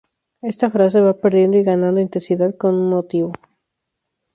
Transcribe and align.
Esta 0.51 0.71
frase 0.71 0.99
va 0.99 1.13
perdiendo 1.21 1.57
y 1.59 1.63
ganando 1.63 2.01
intensidad 2.01 2.55
como 2.57 2.79
un 2.79 2.89
motivo. 2.89 3.33